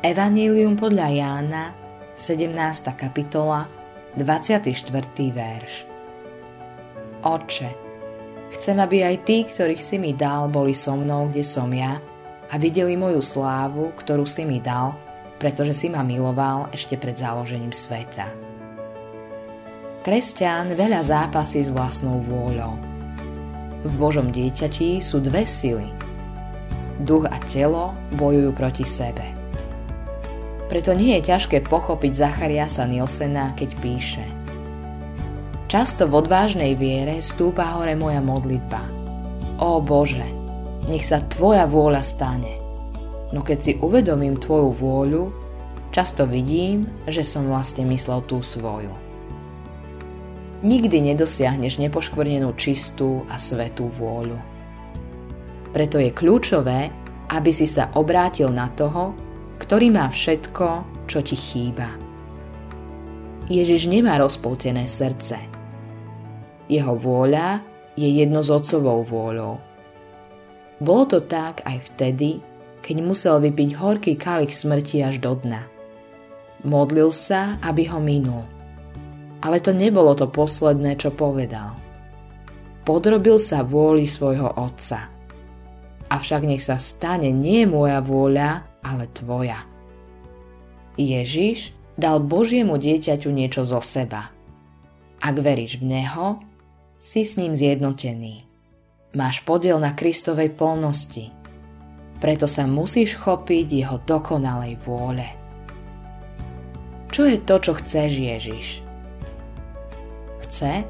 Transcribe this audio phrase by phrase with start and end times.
[0.00, 1.64] Evangelium podľa Jána,
[2.16, 2.56] 17.
[2.96, 3.68] kapitola,
[4.16, 4.72] 24.
[5.28, 5.84] verš.
[7.20, 7.68] Oče,
[8.56, 12.00] chcem, aby aj tí, ktorých si mi dal, boli so mnou, kde som ja
[12.48, 14.96] a videli moju slávu, ktorú si mi dal,
[15.36, 18.32] pretože si ma miloval ešte pred založením sveta.
[20.00, 22.72] Kresťan veľa zápasí s vlastnou vôľou.
[23.84, 25.92] V Božom dieťati sú dve sily–
[27.04, 29.39] duch a telo bojujú proti sebe.
[30.70, 34.22] Preto nie je ťažké pochopiť Zachariasa Nielsena, keď píše
[35.66, 38.82] Často v odvážnej viere stúpa hore moja modlitba.
[39.58, 40.26] Ó Bože,
[40.86, 42.58] nech sa Tvoja vôľa stane.
[43.30, 45.22] No keď si uvedomím Tvoju vôľu,
[45.94, 48.90] často vidím, že som vlastne myslel tú svoju.
[50.66, 54.38] Nikdy nedosiahneš nepoškvrnenú čistú a svetú vôľu.
[55.70, 56.90] Preto je kľúčové,
[57.30, 59.14] aby si sa obrátil na toho,
[59.60, 60.66] ktorý má všetko,
[61.04, 61.92] čo ti chýba.
[63.50, 65.36] Ježiš nemá rozpoltené srdce.
[66.70, 67.60] Jeho vôľa
[67.98, 69.60] je jedno s otcovou vôľou.
[70.80, 72.40] Bolo to tak aj vtedy,
[72.80, 75.68] keď musel vypiť horký kalich smrti až do dna.
[76.64, 78.48] Modlil sa, aby ho minul.
[79.44, 81.76] Ale to nebolo to posledné, čo povedal.
[82.88, 85.20] Podrobil sa vôli svojho otca
[86.10, 89.64] avšak nech sa stane nie moja vôľa, ale tvoja.
[90.96, 94.32] Ježiš dal Božiemu dieťaťu niečo zo seba.
[95.20, 96.40] Ak veríš v Neho,
[97.00, 98.44] si s ním zjednotený.
[99.16, 101.32] Máš podiel na Kristovej plnosti.
[102.20, 105.26] Preto sa musíš chopiť jeho dokonalej vôle.
[107.10, 108.66] Čo je to, čo chceš Ježiš?
[110.46, 110.84] Chce,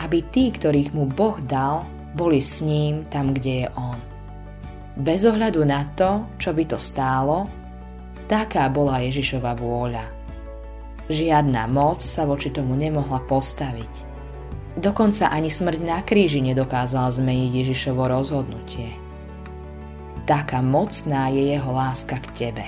[0.00, 1.86] aby tí, ktorých mu Boh dal,
[2.16, 4.15] boli s ním tam, kde je On.
[4.96, 7.44] Bez ohľadu na to, čo by to stálo,
[8.32, 10.08] taká bola Ježišova vôľa.
[11.12, 13.92] Žiadna moc sa voči tomu nemohla postaviť.
[14.80, 18.96] Dokonca ani smrť na kríži nedokázala zmeniť Ježišovo rozhodnutie.
[20.24, 22.66] Taká mocná je jeho láska k tebe.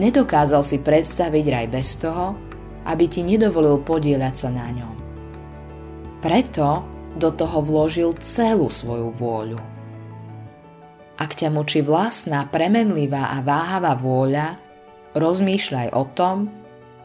[0.00, 2.36] Nedokázal si predstaviť raj bez toho,
[2.88, 4.94] aby ti nedovolil podieľať sa na ňom.
[6.24, 6.82] Preto
[7.16, 9.60] do toho vložil celú svoju vôľu.
[11.16, 14.60] Ak ťa mučí vlastná, premenlivá a váhavá vôľa,
[15.16, 16.52] rozmýšľaj o tom,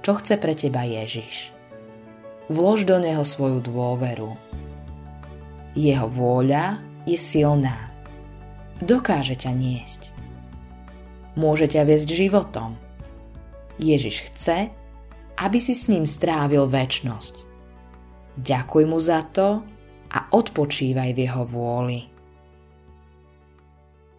[0.04, 1.56] čo chce pre teba Ježiš.
[2.52, 4.36] Vlož do neho svoju dôveru.
[5.72, 7.88] Jeho vôľa je silná.
[8.84, 10.12] Dokáže ťa niesť.
[11.40, 12.76] Môže ťa viesť životom.
[13.80, 14.68] Ježiš chce,
[15.40, 17.48] aby si s ním strávil väčnosť.
[18.36, 19.64] Ďakuj mu za to
[20.12, 22.11] a odpočívaj v jeho vôli.